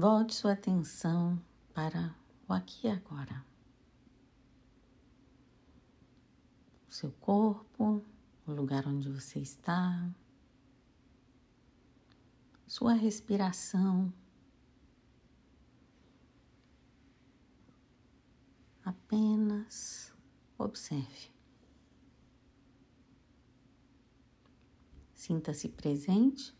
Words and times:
Volte 0.00 0.34
sua 0.34 0.52
atenção 0.52 1.38
para 1.74 2.16
o 2.48 2.54
aqui 2.54 2.86
e 2.86 2.90
agora. 2.90 3.44
O 6.88 6.90
seu 6.90 7.12
corpo, 7.20 8.02
o 8.46 8.50
lugar 8.50 8.88
onde 8.88 9.10
você 9.10 9.40
está, 9.40 10.10
sua 12.66 12.94
respiração. 12.94 14.10
Apenas 18.82 20.14
observe. 20.56 21.30
Sinta-se 25.14 25.68
presente 25.68 26.56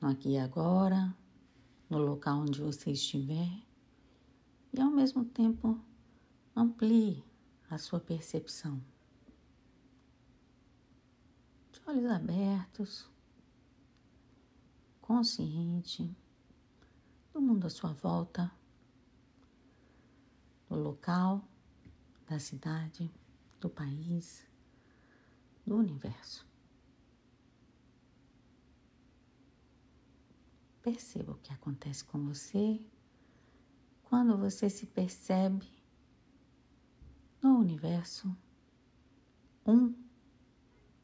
no 0.00 0.10
aqui 0.10 0.34
e 0.34 0.38
agora, 0.38 1.12
no 1.88 1.98
local 1.98 2.40
onde 2.40 2.60
você 2.60 2.90
estiver 2.90 3.62
e 4.72 4.80
ao 4.80 4.90
mesmo 4.90 5.24
tempo 5.24 5.80
amplie 6.54 7.24
a 7.70 7.78
sua 7.78 8.00
percepção. 8.00 8.82
De 11.72 11.80
olhos 11.86 12.10
abertos, 12.10 13.10
consciente 15.00 16.14
do 17.32 17.40
mundo 17.40 17.66
à 17.66 17.70
sua 17.70 17.92
volta, 17.92 18.52
do 20.68 20.76
local, 20.76 21.42
da 22.26 22.38
cidade, 22.38 23.10
do 23.58 23.70
país, 23.70 24.46
do 25.66 25.76
universo. 25.76 26.46
Perceba 30.88 31.32
o 31.32 31.38
que 31.40 31.52
acontece 31.52 32.02
com 32.02 32.18
você 32.24 32.80
quando 34.04 34.38
você 34.38 34.70
se 34.70 34.86
percebe 34.86 35.70
no 37.42 37.58
universo, 37.58 38.34
um 39.66 39.94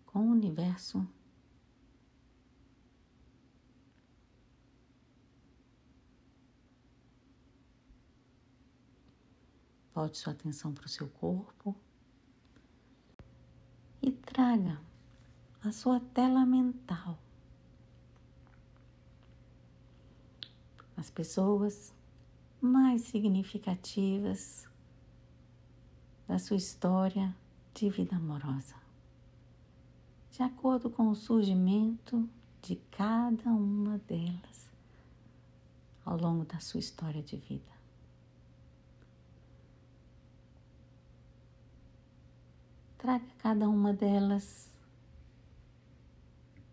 com 0.06 0.20
o 0.20 0.30
universo. 0.30 1.06
Volte 9.94 10.16
sua 10.16 10.32
atenção 10.32 10.72
para 10.72 10.86
o 10.86 10.88
seu 10.88 11.10
corpo 11.10 11.76
e 14.00 14.10
traga 14.10 14.80
a 15.60 15.70
sua 15.70 16.00
tela 16.00 16.46
mental. 16.46 17.18
As 20.96 21.10
pessoas 21.10 21.92
mais 22.60 23.02
significativas 23.02 24.66
da 26.26 26.38
sua 26.38 26.56
história 26.56 27.34
de 27.74 27.90
vida 27.90 28.16
amorosa, 28.16 28.76
de 30.30 30.42
acordo 30.42 30.88
com 30.88 31.10
o 31.10 31.14
surgimento 31.14 32.28
de 32.62 32.76
cada 32.90 33.50
uma 33.50 33.98
delas 33.98 34.70
ao 36.04 36.16
longo 36.16 36.44
da 36.44 36.60
sua 36.60 36.80
história 36.80 37.22
de 37.22 37.36
vida. 37.36 37.72
Traga 42.98 43.26
cada 43.38 43.68
uma 43.68 43.92
delas 43.92 44.72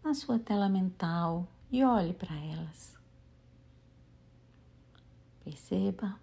na 0.03 0.13
sua 0.13 0.40
tela 0.40 0.69
mental 0.69 1.45
e 1.69 1.84
olhe 1.84 2.13
para 2.13 2.34
elas. 2.35 3.00
Perceba 5.44 6.19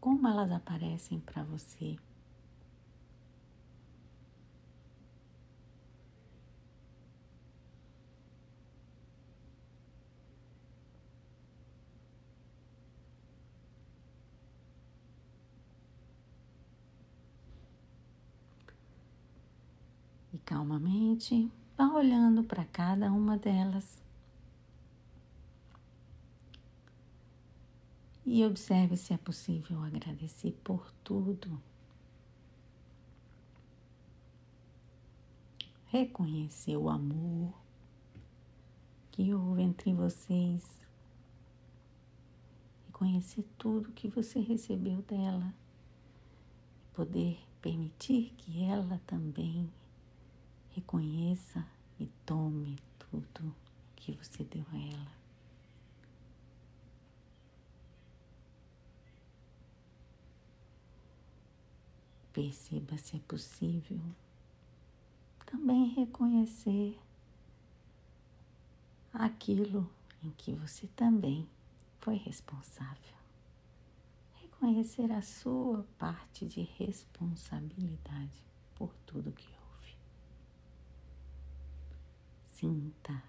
como 0.00 0.26
elas 0.28 0.50
aparecem 0.50 1.20
para 1.20 1.42
você. 1.44 1.96
E 20.32 20.38
calmamente 20.38 21.50
vá 21.76 21.88
olhando 21.92 22.44
para 22.44 22.64
cada 22.64 23.10
uma 23.12 23.36
delas. 23.36 24.00
E 28.32 28.44
observe 28.44 28.96
se 28.96 29.12
é 29.12 29.16
possível 29.16 29.82
agradecer 29.82 30.52
por 30.62 30.92
tudo. 31.02 31.60
Reconhecer 35.86 36.76
o 36.76 36.88
amor 36.88 37.52
que 39.10 39.34
houve 39.34 39.62
entre 39.62 39.92
vocês. 39.92 40.80
Reconhecer 42.86 43.44
tudo 43.58 43.90
que 43.90 44.06
você 44.06 44.38
recebeu 44.38 45.02
dela. 45.02 45.52
Poder 46.94 47.36
permitir 47.60 48.32
que 48.36 48.62
ela 48.62 49.00
também 49.08 49.68
reconheça 50.70 51.66
e 51.98 52.06
tome 52.24 52.78
tudo 53.10 53.52
que 53.96 54.12
você 54.12 54.44
deu 54.44 54.64
a 54.70 54.78
ela. 54.78 55.20
Perceba 62.32 62.96
se 62.96 63.16
é 63.16 63.20
possível 63.20 64.00
também 65.46 65.88
reconhecer 65.88 66.98
aquilo 69.12 69.90
em 70.22 70.30
que 70.30 70.52
você 70.52 70.86
também 70.88 71.48
foi 72.00 72.16
responsável. 72.16 73.14
Reconhecer 74.40 75.10
a 75.10 75.22
sua 75.22 75.84
parte 75.98 76.46
de 76.46 76.62
responsabilidade 76.78 78.44
por 78.76 78.94
tudo 79.06 79.32
que 79.32 79.48
houve. 79.48 79.96
Sinta 82.52 83.22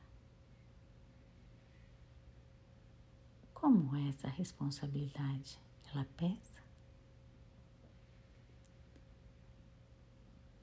como 3.54 3.96
essa 4.10 4.28
responsabilidade. 4.28 5.60
Ela 5.94 6.06
pesa? 6.18 6.61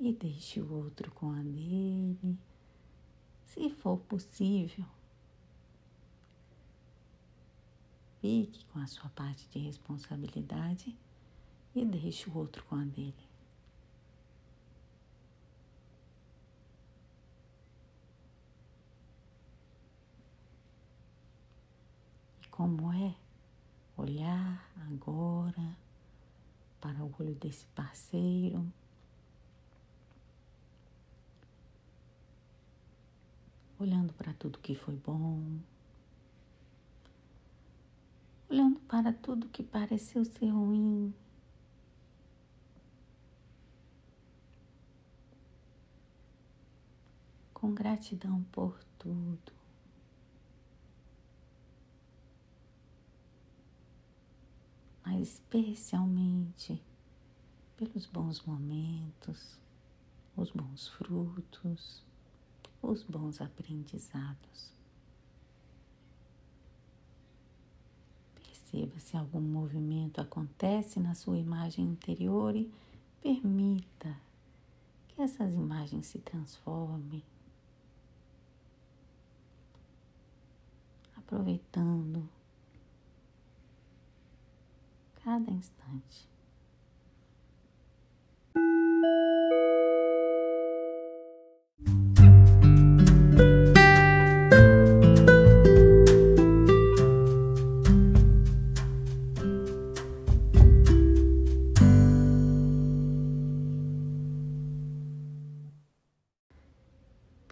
E 0.01 0.13
deixe 0.13 0.61
o 0.61 0.73
outro 0.73 1.11
com 1.11 1.31
a 1.33 1.43
dele, 1.43 2.39
se 3.45 3.69
for 3.71 3.99
possível. 3.99 4.85
Fique 8.21 8.65
com 8.67 8.79
a 8.79 8.87
sua 8.87 9.09
parte 9.11 9.49
de 9.49 9.59
responsabilidade 9.59 10.97
e 11.75 11.85
deixe 11.85 12.29
o 12.31 12.37
outro 12.37 12.65
com 12.65 12.77
a 12.77 12.85
dele. 12.85 13.15
E 22.43 22.49
como 22.49 22.93
é 22.93 23.15
olhar 23.97 24.69
agora 24.91 25.77
para 26.81 27.05
o 27.05 27.15
olho 27.19 27.35
desse 27.37 27.67
parceiro? 27.67 28.73
Olhando 33.79 34.13
para 34.13 34.33
tudo 34.35 34.59
que 34.59 34.75
foi 34.75 34.97
bom, 34.97 35.61
olhando 38.49 38.81
para 38.81 39.13
tudo 39.13 39.49
que 39.49 39.63
pareceu 39.63 40.25
ser 40.25 40.49
ruim. 40.49 41.15
Com 47.55 47.75
gratidão 47.75 48.43
por 48.53 48.79
tudo. 48.99 49.53
Mas 55.05 55.35
especialmente 55.35 56.81
pelos 57.77 58.07
bons 58.07 58.43
momentos, 58.45 59.59
os 60.37 60.51
bons 60.51 60.89
frutos 60.89 62.08
os 62.83 63.03
bons 63.03 63.41
aprendizados. 63.41 64.73
Perceba 68.35 68.99
se 68.99 69.17
algum 69.17 69.41
movimento 69.41 70.21
acontece 70.21 71.01
na 71.01 71.15
sua 71.15 71.39
imagem 71.39 71.85
interior 71.85 72.55
e 72.55 72.71
permita 73.23 74.17
que 75.09 75.23
essas 75.23 75.55
imagens 75.55 76.07
se 76.07 76.19
transformem. 76.19 77.23
aproveitando 81.29 82.27
cada 85.23 85.51
instante. 85.51 86.27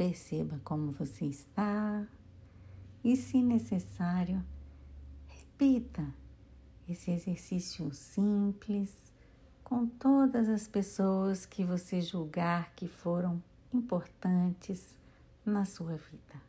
Perceba 0.06 0.60
como 0.62 0.92
você 0.92 1.24
está 1.24 2.06
e, 3.02 3.16
se 3.16 3.42
necessário, 3.42 4.40
repita 5.26 6.14
esse 6.88 7.10
exercício 7.10 7.92
simples 7.92 9.12
com 9.64 9.84
todas 9.84 10.48
as 10.48 10.68
pessoas 10.68 11.44
que 11.44 11.64
você 11.64 12.00
julgar 12.00 12.72
que 12.76 12.86
foram 12.86 13.42
importantes 13.74 14.96
na 15.44 15.64
sua 15.64 15.96
vida. 15.96 16.46